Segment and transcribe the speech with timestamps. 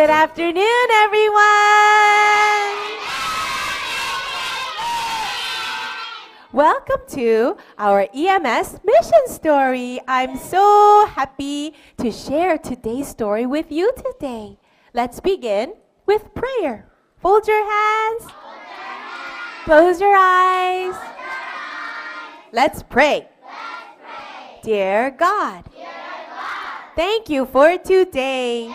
[0.00, 1.36] Good afternoon, everyone.
[6.54, 10.00] Welcome to our EMS mission story.
[10.08, 14.56] I'm so happy to share today's story with you today.
[14.94, 15.74] Let's begin
[16.06, 16.88] with prayer.
[17.18, 18.32] Fold your hands.
[19.64, 20.94] Close your eyes.
[22.52, 23.28] Let's pray.
[24.62, 25.64] Dear God,
[26.96, 28.74] thank you for today.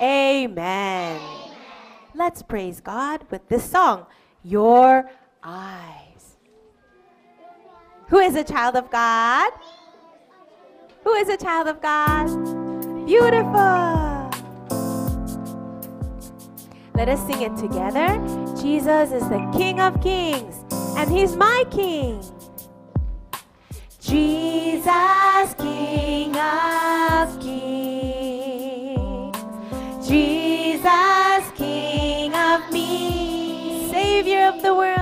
[0.00, 1.20] Amen.
[2.14, 4.06] Let's praise God with this song,
[4.42, 5.10] Your
[5.42, 6.36] Eyes.
[8.08, 9.52] Who is a child of God?
[11.04, 12.26] Who is a child of God?
[13.06, 14.30] Beautiful.
[16.94, 18.18] Let us sing it together.
[18.60, 20.64] Jesus is the King of Kings,
[20.96, 22.22] and He's my King.
[24.00, 24.84] Jesus,
[25.58, 27.75] King of Kings.
[30.08, 34.95] Jesus, King of me, Savior of the world,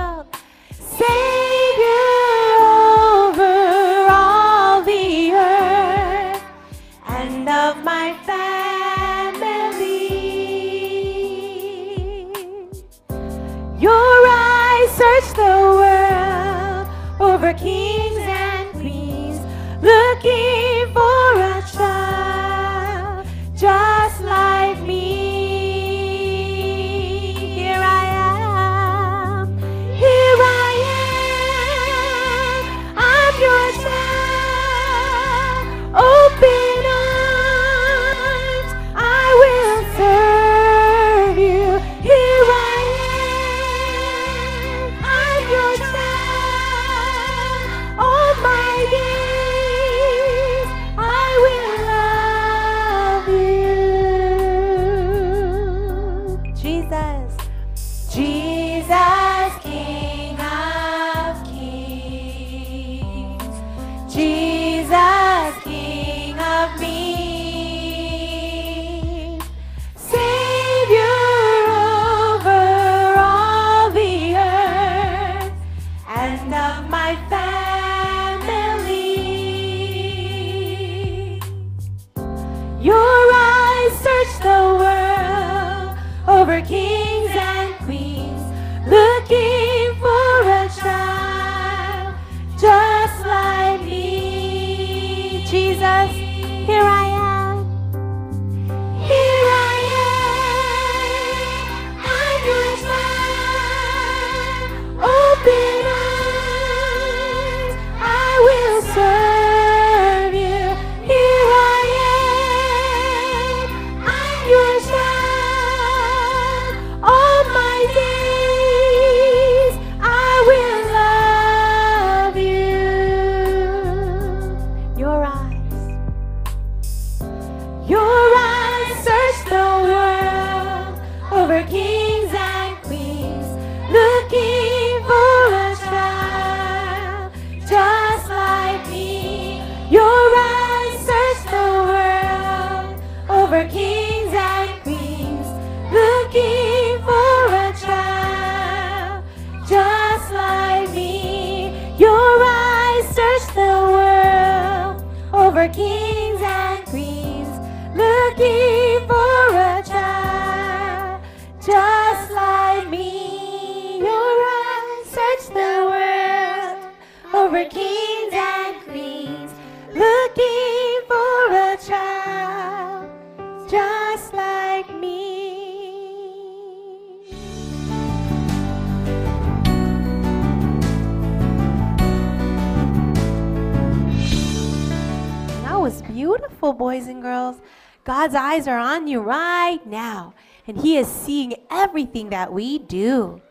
[186.47, 187.57] beautiful, boys and girls.
[188.03, 190.33] God's eyes are on you right now,
[190.67, 193.41] and He is seeing everything that we do.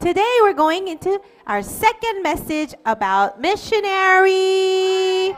[0.00, 5.36] Today, we're going into our second message about missionary.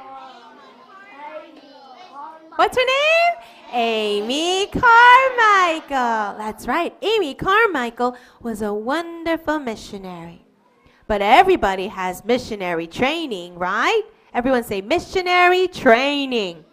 [2.57, 3.35] What's her name?
[3.73, 6.39] Amy Carmichael.
[6.39, 6.97] That's right.
[7.03, 10.47] Amy Carmichael was a wonderful missionary.
[11.07, 14.03] But everybody has missionary training, right?
[14.33, 16.65] Everyone say missionary training.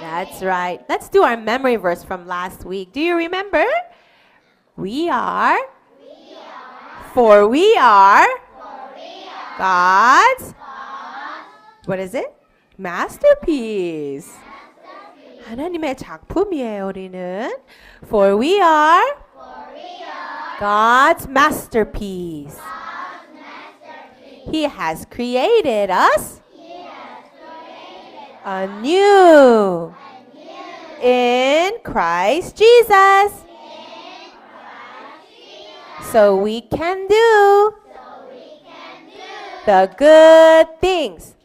[0.00, 0.80] That's right.
[0.88, 2.92] Let's do our memory verse from last week.
[2.92, 3.64] Do you remember?
[4.76, 5.58] We are.
[7.14, 8.26] For we are.
[9.56, 10.54] God's.
[11.86, 12.34] What is it?
[12.76, 14.32] Masterpiece.
[15.46, 17.50] 하나님의 작품이에요, 우리는.
[18.06, 19.02] For we are.
[20.58, 22.58] God's masterpiece.
[24.50, 26.37] He has created us
[28.43, 29.93] anew
[31.01, 33.45] in Christ Jesus.
[36.11, 37.75] So we can do
[39.65, 41.35] the good things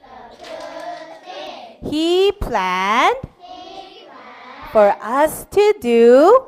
[1.83, 3.17] He planned
[4.73, 6.47] for us to do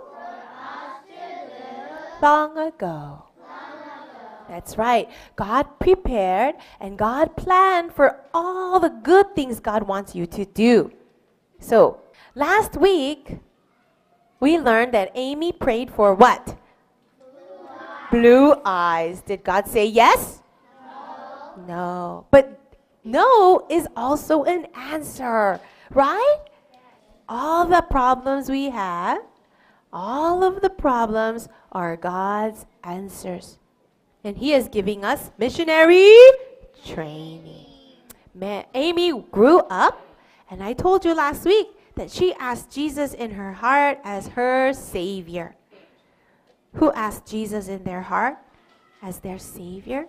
[2.22, 3.25] long ago.
[4.48, 5.10] That's right.
[5.34, 10.92] God prepared and God planned for all the good things God wants you to do.
[11.58, 12.00] So,
[12.34, 13.38] last week,
[14.40, 16.56] we learned that Amy prayed for what?
[18.10, 19.20] Blue eyes.
[19.22, 20.42] Did God say yes?
[21.56, 21.66] No.
[21.66, 22.26] No.
[22.30, 22.60] But
[23.02, 25.60] no is also an answer,
[25.90, 26.38] right?
[27.28, 29.22] All the problems we have,
[29.92, 33.58] all of the problems are God's answers.
[34.26, 36.10] And He is giving us missionary
[36.84, 37.64] training.
[38.34, 40.04] Ma- Amy grew up,
[40.50, 44.72] and I told you last week that she asked Jesus in her heart as her
[44.72, 45.54] Savior.
[46.74, 48.36] Who asked Jesus in their heart
[49.00, 50.06] as their Savior?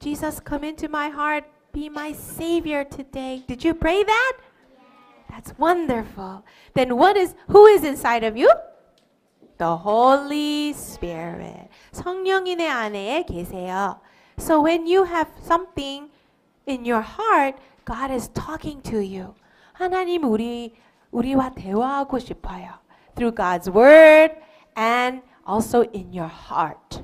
[0.00, 1.44] Jesus, come into my heart,
[1.74, 3.44] be my Savior today.
[3.46, 4.38] Did you pray that?
[5.28, 6.42] That's wonderful.
[6.72, 8.50] Then what is who is inside of you?
[9.59, 11.69] The Holy Spirit.
[11.91, 13.99] 성령이 내 안에 계세요.
[14.37, 16.11] So when you have something
[16.67, 19.33] in your heart, God is talking to you.
[19.73, 20.75] 하나님 우리
[21.11, 22.73] 우리와 대화하고 싶어요.
[23.15, 24.35] Through God's word
[24.75, 27.03] and also in your heart.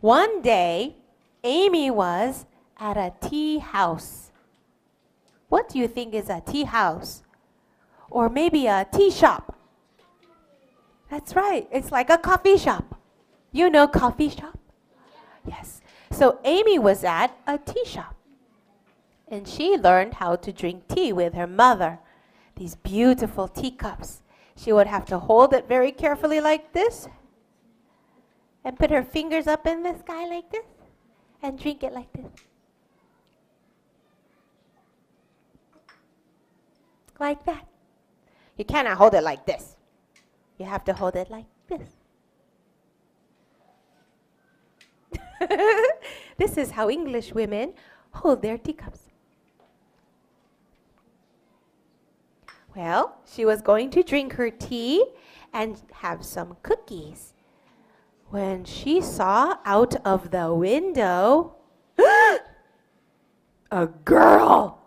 [0.00, 0.96] One day,
[1.42, 2.46] Amy was
[2.78, 4.30] at a tea house.
[5.48, 7.22] What do you think is a tea house?
[8.10, 9.54] Or maybe a tea shop?
[11.13, 11.67] That's right.
[11.71, 12.99] It's like a coffee shop.
[13.51, 14.57] You know coffee shop?
[15.47, 15.79] Yes.
[16.09, 18.15] So Amy was at a tea shop.
[19.27, 21.99] And she learned how to drink tea with her mother.
[22.55, 24.23] These beautiful teacups.
[24.57, 27.07] She would have to hold it very carefully like this
[28.65, 30.65] and put her fingers up in the sky like this
[31.43, 32.31] and drink it like this.
[37.19, 37.67] Like that.
[38.57, 39.75] You cannot hold it like this.
[40.57, 41.89] You have to hold it like this.
[46.37, 47.73] this is how English women
[48.11, 49.09] hold their teacups.
[52.75, 55.05] Well, she was going to drink her tea
[55.53, 57.33] and have some cookies
[58.29, 61.55] when she saw out of the window
[63.71, 64.81] a girl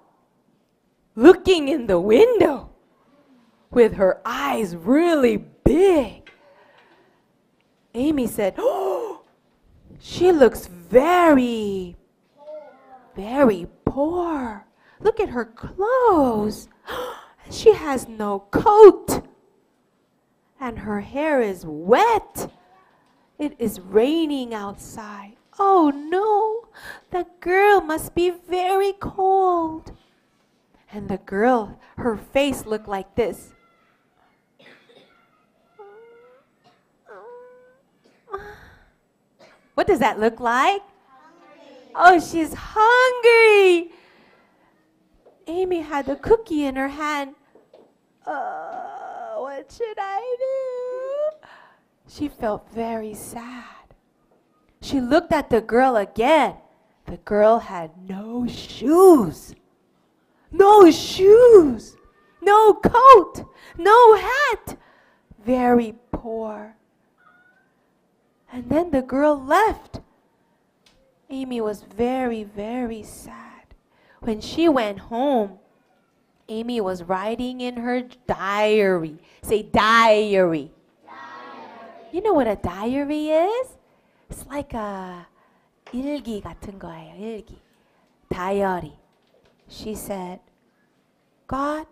[1.15, 2.71] looking in the window
[3.71, 5.45] with her eyes really
[5.77, 6.33] big.
[7.93, 9.21] Amy said, Oh,
[9.99, 11.97] she looks very,
[13.15, 14.67] very poor.
[15.01, 16.69] Look at her clothes.
[17.49, 19.23] She has no coat.
[20.59, 22.51] And her hair is wet.
[23.39, 25.37] It is raining outside.
[25.57, 26.67] Oh no,
[27.13, 29.93] the girl must be very cold.
[30.91, 33.55] And the girl, her face looked like this.
[39.77, 40.81] What does that look like?
[41.95, 43.93] Oh, she's hungry.
[45.47, 47.35] Amy had the cookie in her hand.
[48.27, 51.49] Oh, what should I do?
[52.09, 53.93] she felt very sad.
[54.81, 56.55] She looked at the girl again.
[57.05, 59.55] The girl had no shoes.
[60.51, 61.97] No shoes.
[62.41, 63.45] No coat.
[63.77, 64.79] No hat.
[65.45, 66.77] Very poor.
[68.56, 70.02] And then the girl left.
[71.30, 73.76] Amy was very, very sad.
[74.20, 75.60] When she went home,
[76.50, 79.18] Amy was writing in her diary.
[79.42, 80.72] Say diary.
[81.06, 82.12] diary.
[82.12, 83.78] You know what a diary is?
[84.30, 85.28] It's like a
[85.94, 87.16] 일기 같은 거예요.
[87.16, 87.56] 일기.
[88.30, 88.98] Diary.
[89.68, 90.40] She said,
[91.48, 91.88] God,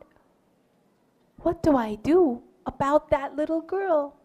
[1.42, 4.16] what do I do about that little girl?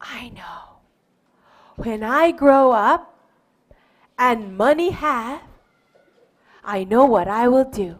[0.00, 0.80] I know.
[1.76, 3.14] When I grow up
[4.18, 5.42] and money have,
[6.64, 7.98] I know what I will do.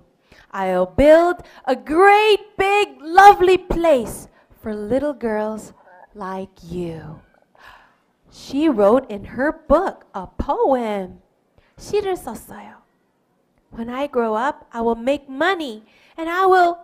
[0.50, 4.28] I'll build a great big lovely place
[4.60, 5.72] for little girls
[6.14, 7.20] like you.
[8.30, 11.20] She wrote in her book a poem.
[11.78, 12.82] 시를 썼어요.
[13.70, 15.84] When I grow up, I will make money
[16.16, 16.78] and I will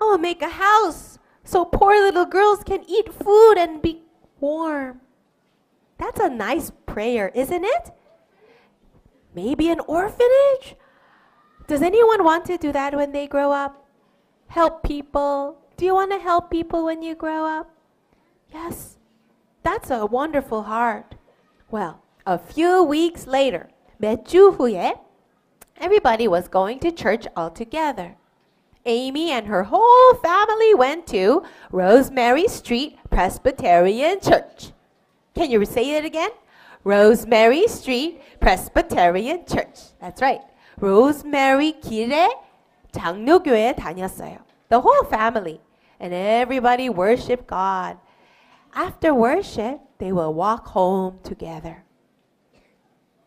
[0.00, 4.02] I will make a house so poor little girls can eat food and be
[4.40, 5.00] warm.
[5.98, 7.90] That's a nice prayer, isn't it?
[9.34, 10.76] Maybe an orphanage?
[11.66, 13.86] Does anyone want to do that when they grow up?
[14.48, 15.58] Help people?
[15.76, 17.70] Do you want to help people when you grow up?
[18.52, 18.98] Yes.
[19.62, 21.14] That's a wonderful heart.
[21.70, 24.94] Well, a few weeks later, 몇주 후에
[25.78, 28.16] everybody was going to church all together.
[28.86, 34.72] Amy and her whole family went to Rosemary Street Presbyterian Church.
[35.38, 36.30] Can you say it again?
[36.84, 39.94] Rosemary Street Presbyterian Church.
[40.00, 40.40] That's right.
[40.78, 42.28] Rosemary 길에
[42.92, 44.38] 장로교회 다녔어요.
[44.68, 45.60] The whole family.
[45.98, 47.96] And everybody worshiped God.
[48.74, 51.84] After worship, they will walk home together.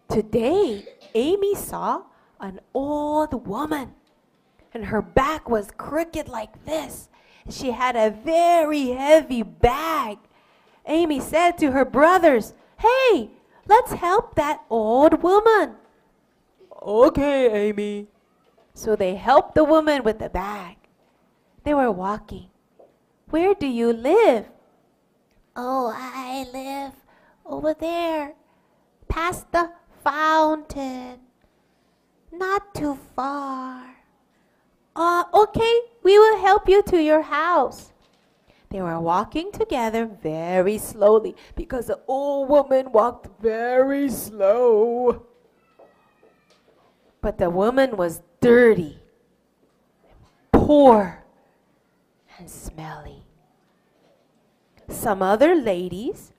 [0.09, 0.85] Today,
[1.15, 2.03] Amy saw
[2.39, 3.93] an old woman,
[4.73, 7.09] and her back was crooked like this.
[7.49, 10.19] She had a very heavy bag.
[10.86, 13.30] Amy said to her brothers, Hey,
[13.66, 15.76] let's help that old woman.
[16.82, 18.08] Okay, Amy.
[18.74, 20.76] So they helped the woman with the bag.
[21.64, 22.48] They were walking.
[23.30, 24.46] Where do you live?
[25.54, 26.92] Oh, I live
[27.44, 28.34] over there,
[29.08, 29.70] past the
[30.02, 31.20] fountain.
[32.32, 33.96] Not too far.
[34.96, 37.92] Uh, okay, we will help you to your house.
[38.72, 45.26] They were walking together very slowly because the old woman walked very slow.
[47.20, 48.98] But the woman was dirty,
[50.52, 51.22] poor,
[52.38, 53.26] and smelly.
[54.88, 56.32] Some other ladies,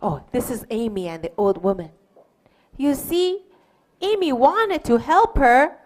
[0.00, 1.90] oh, this is Amy and the old woman.
[2.78, 3.44] You see,
[4.00, 5.76] Amy wanted to help her,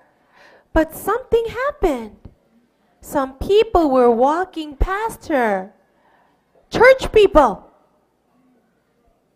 [0.72, 2.19] but something happened.
[3.00, 5.72] Some people were walking past her.
[6.70, 7.70] Church people.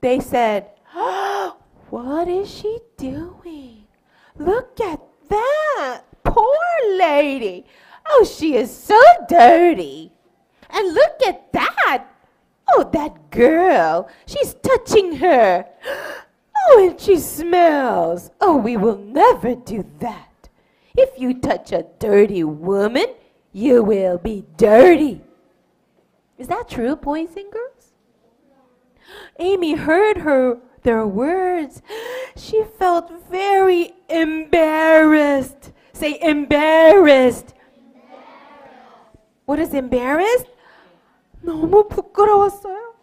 [0.00, 1.56] They said, oh,
[1.90, 3.84] What is she doing?
[4.36, 6.02] Look at that.
[6.24, 6.58] Poor
[6.96, 7.66] lady.
[8.04, 10.10] Oh, she is so dirty.
[10.70, 12.06] And look at that.
[12.68, 14.08] Oh, that girl.
[14.26, 15.66] She's touching her.
[16.66, 18.30] Oh, and she smells.
[18.40, 20.48] Oh, we will never do that.
[20.96, 23.04] If you touch a dirty woman,
[23.53, 25.21] you will be dirty.
[26.37, 27.93] Is that true, boys and girls?
[29.39, 31.81] Amy heard her their words.
[32.35, 35.71] She felt very embarrassed.
[35.93, 37.53] Say embarrassed.
[39.45, 40.45] What is embarrassed?
[41.43, 42.93] 너무 부끄러웠어요.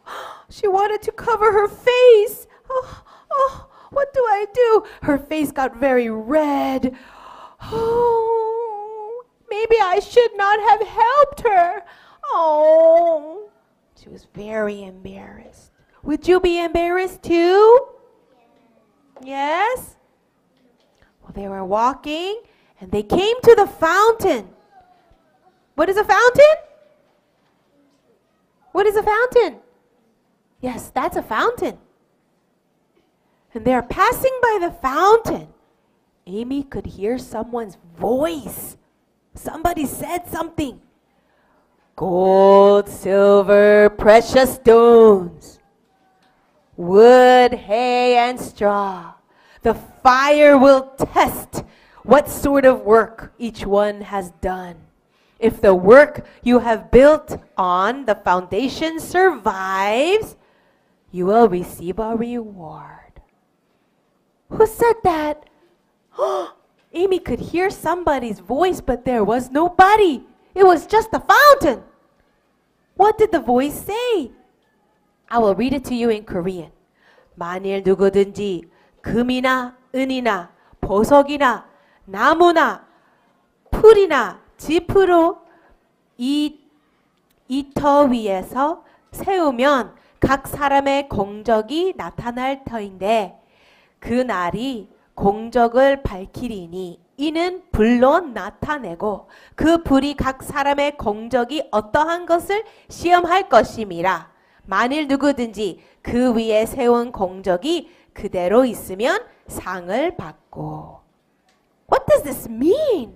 [0.49, 2.47] She wanted to cover her face.
[2.71, 4.85] Oh, oh, what do I do?
[5.03, 6.97] Her face got very red.
[7.63, 8.40] Oh,
[9.52, 11.84] maybe I should not have helped her.
[12.34, 13.50] Oh,
[14.02, 15.72] she was very embarrassed.
[16.02, 17.88] Would you be embarrassed too?
[19.24, 19.98] Yes?
[21.22, 22.42] Well, they were walking
[22.80, 24.50] and they came to the fountain.
[25.76, 26.56] What is a fountain?
[28.72, 29.58] What is a fountain?
[30.62, 31.78] Yes, that's a fountain.
[33.54, 35.50] And they're passing by the fountain.
[36.26, 38.78] Amy could hear someone's voice.
[39.34, 40.82] Somebody said something.
[41.96, 45.60] Gold, silver, precious stones,
[46.76, 49.14] wood, hay, and straw.
[49.62, 51.64] The fire will test
[52.04, 54.76] what sort of work each one has done.
[55.40, 60.36] If the work you have built on the foundation survives,
[61.12, 63.22] you will receive a reward.
[64.50, 65.46] Who said that?
[66.18, 66.54] Oh,
[66.94, 70.24] Amy could hear somebody's voice, but there was nobody.
[70.54, 71.84] It was just a fountain.
[72.96, 74.32] What did the voice say?
[75.30, 76.72] I will read it to you in Korean.
[77.36, 78.70] 만일 누구든지
[79.02, 81.66] 금이나 은이나 보석이나
[82.06, 82.86] 나무나
[83.72, 85.38] 풀이나 짚으로
[86.18, 86.60] 이,
[87.48, 93.40] 이터 위에서 세우면 각 사람의 공적이 나타날 터인데
[94.00, 94.90] 그 날이
[95.22, 104.32] 공적을 밝히리니 이는 불로 나타내고 그 불이 각 사람의 공적이 어떠한 것을 시험할 것임이라.
[104.64, 111.02] 만일 누구든지 그 위에 세운 공적이 그대로 있으면 상을 받고.
[111.92, 113.16] What does this mean?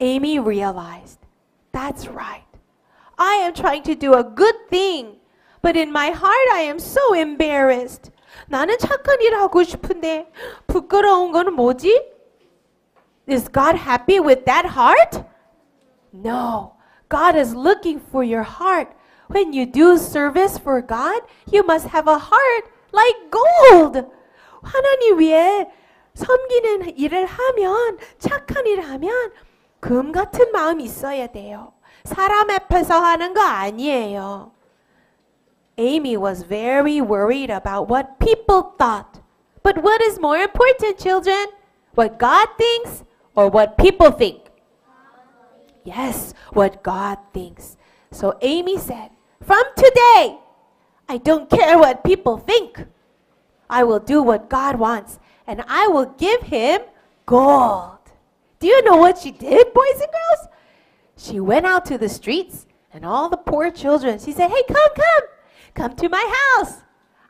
[0.00, 1.18] Amy realized,
[1.70, 2.48] that's right.
[3.18, 5.18] I am trying to do a good thing,
[5.60, 8.10] but in my heart I am so embarrassed.
[8.48, 10.30] 나는 착한 일 하고 싶은데
[10.66, 12.12] 부끄러운 거는 뭐지?
[13.28, 15.22] Is God happy with that heart?
[16.12, 16.72] No.
[17.08, 18.90] God is looking for your heart.
[19.28, 24.06] When you do service for God, you must have a heart like gold.
[24.62, 25.68] 하나님 위해
[26.14, 29.32] 섬기는 일을 하면 착한 일을 하면
[29.80, 31.72] 금 같은 마음이 있어야 돼요.
[32.04, 34.52] 사람 앞에서 하는 거 아니에요.
[35.78, 39.20] Amy was very worried about what people thought.
[39.62, 41.46] But what is more important, children?
[41.94, 43.04] What God thinks
[43.34, 44.50] or what people think?
[45.84, 47.76] Yes, what God thinks.
[48.10, 50.38] So Amy said, From today,
[51.08, 52.84] I don't care what people think.
[53.70, 56.80] I will do what God wants, and I will give him
[57.24, 57.98] gold.
[58.58, 60.48] Do you know what she did, boys and girls?
[61.16, 64.90] She went out to the streets, and all the poor children, she said, Hey, come,
[64.94, 65.28] come,
[65.77, 66.25] come to my
[66.57, 66.83] house.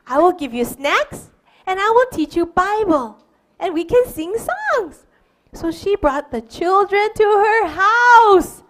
[0.06, 1.30] I will give you snacks,
[1.66, 3.18] and I will teach you Bible,
[3.58, 5.06] and we can sing songs.
[5.52, 8.62] So she brought the children to her house.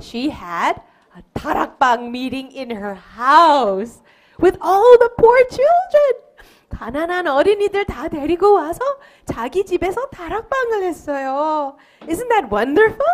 [0.00, 0.80] She had
[1.16, 4.02] a tarakbang meeting in her house
[4.38, 6.26] with all the poor children.
[6.68, 8.80] 가난한 어린이들 다 데리고 와서
[9.24, 11.76] 자기 집에서 다락방을 했어요.
[12.06, 13.06] Isn't that wonderful?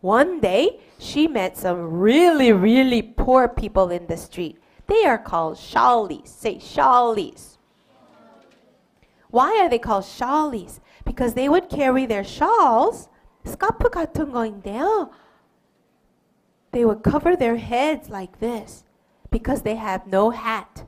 [0.00, 4.58] One day, she met some really, really poor people in the street.
[4.86, 6.28] They are called shawlies.
[6.28, 7.56] Say shawlies.
[9.30, 10.80] Why are they called shawlies?
[11.04, 13.08] Because they would carry their shawls,
[13.44, 15.10] 스카프 같은 거인데요.
[16.72, 18.84] They would cover their heads like this
[19.30, 20.84] because they have no hat.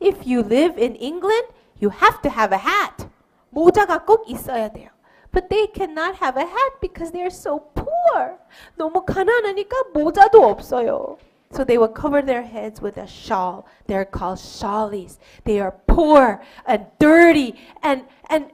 [0.00, 3.08] If you live in England, you have to have a hat.
[3.50, 4.90] 모자가 꼭 있어야 돼요.
[5.32, 8.38] But they cannot have a hat because they are so poor.
[8.76, 11.18] 너무 가난하니까 모자도 없어요.
[11.51, 13.67] So they would cover their heads with a shawl.
[13.87, 15.17] They're called shawlies.
[15.43, 18.51] They are poor and dirty and, and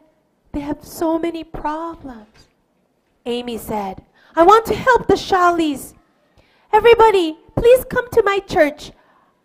[0.51, 2.47] they have so many problems.
[3.25, 4.03] Amy said,
[4.35, 5.93] I want to help the shawlies.
[6.73, 8.91] Everybody, please come to my church.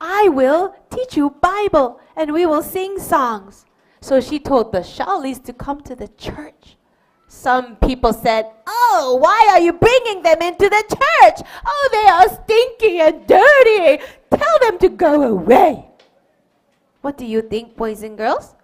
[0.01, 3.67] I will teach you Bible and we will sing songs.
[4.01, 6.77] So she told the shawlies to come to the church.
[7.33, 11.49] Some people said, Oh, why are you bringing them into the church?
[11.66, 14.05] Oh, they are stinky and dirty.
[14.31, 15.88] Tell them to go away.
[17.01, 18.55] What do you think, boys and girls?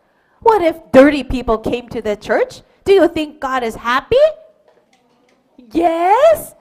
[0.41, 2.61] What if dirty people came to the church?
[2.85, 4.27] Do you think God is happy?
[5.73, 6.55] Yes?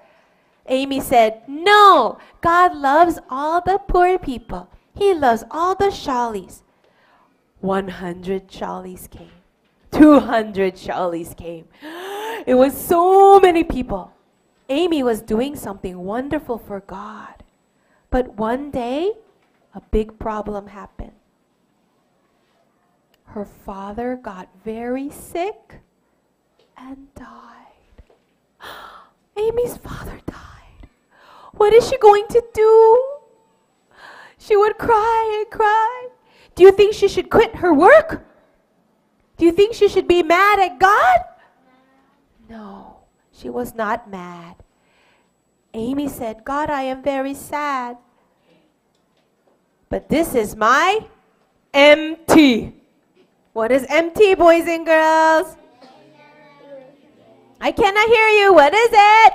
[0.66, 4.70] Amy said, No, God loves all the poor people.
[4.96, 6.64] He loves all the shawlies.
[7.60, 9.37] 100 shawlies came.
[9.98, 11.66] 200 shawlies came.
[12.46, 14.14] It was so many people.
[14.70, 17.44] Amy was doing something wonderful for God.
[18.10, 19.14] But one day,
[19.74, 21.14] a big problem happened.
[23.26, 25.82] Her father got very sick
[26.78, 28.04] and died.
[29.38, 30.90] Amy's father died.
[31.54, 33.04] What is she going to do?
[34.38, 36.08] She would cry and cry.
[36.56, 38.27] Do you think she should quit her work?
[39.38, 41.20] Do you think she should be mad at God?
[42.50, 42.98] No,
[43.32, 44.56] she was not mad.
[45.74, 47.98] Amy said, God, I am very sad.
[49.90, 51.06] But this is my
[51.74, 52.74] MT.
[53.54, 55.56] What is MT, boys and girls?
[57.62, 58.54] I cannot hear you.
[58.54, 59.34] What is it?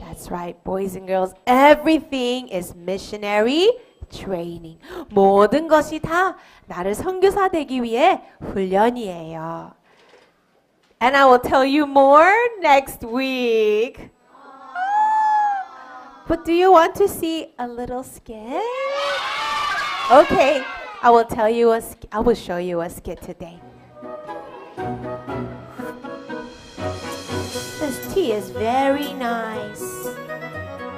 [0.00, 1.34] That's right, boys and girls.
[1.46, 3.70] Everything is missionary
[4.11, 4.79] training.
[5.09, 8.21] 모든 것이 다 나를 선교사 되기 위해
[8.53, 9.73] 훈련이에요.
[10.99, 14.09] And I will tell you more next week.
[16.27, 18.61] But do you want to see a little skit?
[20.11, 20.61] Okay,
[21.01, 23.61] I will tell you a sk- I will show you a skit today.
[27.79, 29.83] This tea is very nice.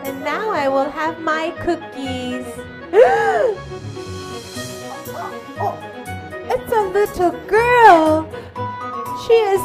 [0.05, 2.45] And now I will have my cookies.
[2.96, 3.58] oh,
[6.48, 8.28] it's a little girl.
[9.26, 9.60] She is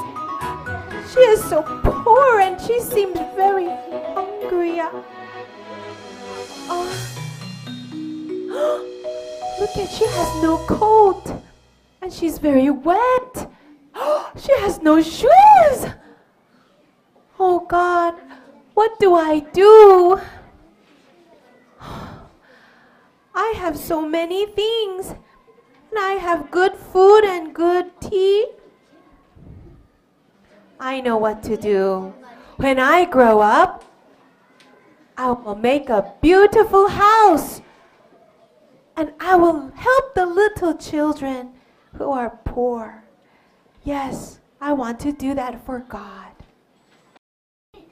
[1.13, 3.67] she is so poor and she seems very
[4.15, 4.81] hungry.
[6.71, 6.89] Oh.
[9.59, 11.41] Look at she has no coat
[12.01, 13.51] and she's very wet.
[14.39, 15.85] she has no shoes.
[17.39, 18.15] Oh God,
[18.73, 20.19] what do I do?
[23.41, 25.13] I have so many things.
[25.91, 28.47] And I have good food and good tea.
[30.79, 32.13] I know what to do.
[32.57, 33.83] When I grow up,
[35.17, 37.61] I will make a beautiful house.
[38.95, 41.51] And I will help the little children
[41.97, 43.03] who are poor.
[43.83, 46.31] Yes, I want to do that for God.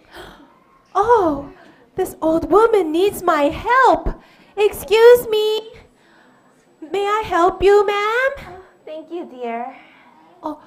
[1.00, 1.54] Oh,
[1.96, 4.20] this old woman needs my help.
[4.58, 5.70] Excuse me.
[6.92, 8.32] May I help you, ma'am?
[8.86, 9.76] Thank you, dear.
[10.42, 10.60] Oh,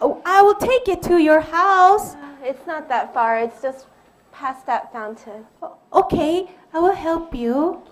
[0.00, 2.14] oh, I will take it to your house.
[2.14, 3.40] Uh, it's not that far.
[3.40, 3.86] It's just
[4.30, 5.44] past that fountain.
[5.92, 7.82] Okay, I will help you.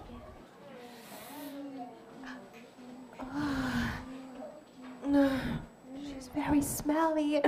[6.06, 7.42] She's very smelly.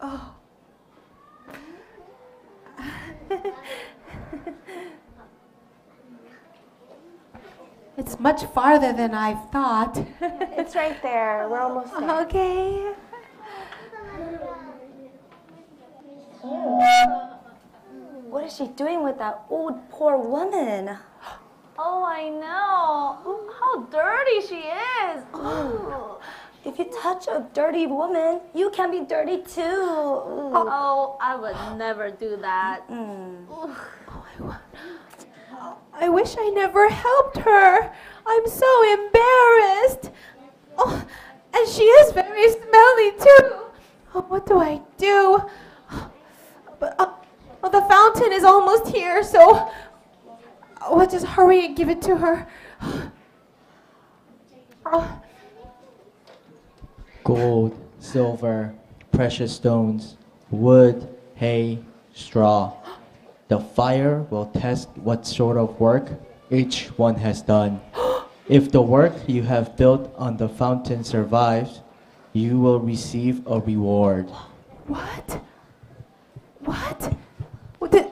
[0.00, 0.34] Oh.
[8.20, 9.96] Much farther than I thought.
[10.20, 11.48] It's right there.
[11.48, 12.20] We're almost there.
[12.22, 12.92] okay.
[18.28, 20.96] What is she doing with that old poor woman?
[21.78, 23.50] Oh, I know.
[23.58, 25.24] How dirty she is.
[26.62, 29.62] If you touch a dirty woman, you can be dirty too.
[29.62, 30.52] Ooh.
[30.52, 32.86] Oh, I would never do that.
[32.90, 33.46] Mm.
[35.94, 37.92] I wish I never helped her.
[38.26, 40.10] I'm so embarrassed.
[40.78, 41.04] Oh,
[41.52, 43.56] and she is very smelly too.
[44.14, 45.42] Oh, what do I do?
[46.78, 47.12] But uh,
[47.62, 49.70] oh, the fountain is almost here, so
[50.80, 52.46] I'll just hurry and give it to her.
[54.86, 55.22] Oh,
[57.22, 58.74] gold, silver,
[59.12, 60.16] precious stones,
[60.50, 61.78] wood, hay,
[62.14, 62.72] straw.
[63.48, 66.08] The fire will test what sort of work
[66.52, 67.80] each one has done.
[68.50, 71.82] If the work you have built on the fountain survives,
[72.32, 74.28] you will receive a reward.
[74.88, 75.40] what?
[76.64, 77.14] What?
[77.78, 78.10] What the-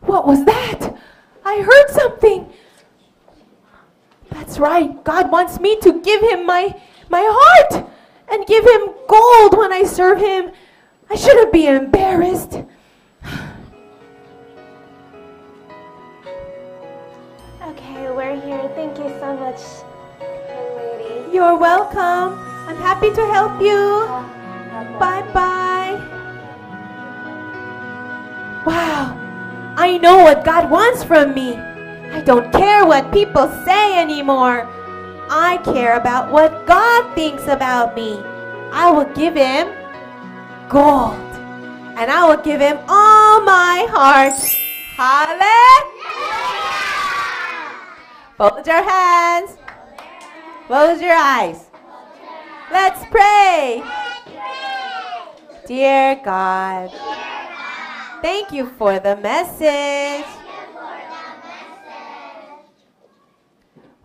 [0.00, 0.96] What was that?
[1.44, 2.52] I heard something.
[4.32, 4.90] That's right.
[5.04, 6.74] God wants me to give him my
[7.08, 7.86] my heart
[8.32, 10.50] and give him gold when I serve him.
[11.08, 12.58] I shouldn't be embarrassed.
[18.14, 18.68] We're here.
[18.74, 19.58] Thank you so much,
[20.20, 21.34] lady.
[21.34, 22.38] You're welcome.
[22.68, 24.04] I'm happy to help you.
[25.00, 25.96] Bye bye.
[28.66, 29.16] Wow.
[29.78, 31.56] I know what God wants from me.
[31.56, 34.68] I don't care what people say anymore.
[35.30, 38.20] I care about what God thinks about me.
[38.72, 39.72] I will give him
[40.68, 41.16] gold.
[41.96, 44.36] And I will give him all my heart.
[44.96, 46.61] Hallelujah.
[48.42, 49.56] Fold your hands.
[50.66, 51.70] Close your eyes.
[52.72, 53.84] Let's pray.
[55.64, 56.90] Dear God,
[58.20, 60.26] thank you for the message.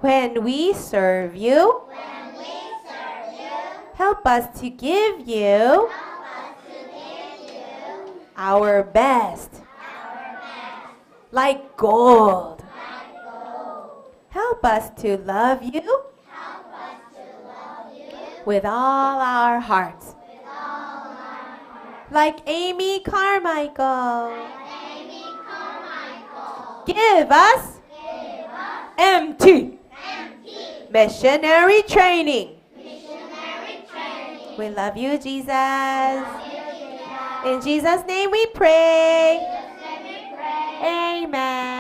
[0.02, 1.82] When we serve you,
[3.96, 5.90] help us to give you
[8.38, 9.64] our best,
[11.32, 12.67] like gold.
[14.60, 16.02] Help us to love you
[18.44, 20.16] with all our hearts.
[22.10, 24.34] Like Amy Carmichael.
[24.34, 26.84] Like Amy Carmichael.
[26.88, 29.78] Give us Give us MT.
[29.94, 30.58] MT.
[30.90, 32.56] Missionary training.
[32.76, 34.58] Missionary training.
[34.58, 36.26] We love you, Jesus.
[37.46, 39.38] In Jesus' name we pray.
[40.82, 41.77] Amen.